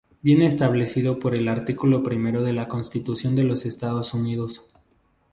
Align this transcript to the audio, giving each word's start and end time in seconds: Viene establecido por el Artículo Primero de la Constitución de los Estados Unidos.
Viene 0.23 0.47
establecido 0.47 1.19
por 1.19 1.35
el 1.35 1.47
Artículo 1.47 2.01
Primero 2.01 2.41
de 2.41 2.53
la 2.53 2.67
Constitución 2.67 3.35
de 3.35 3.43
los 3.43 3.67
Estados 3.67 4.15
Unidos. 4.15 4.67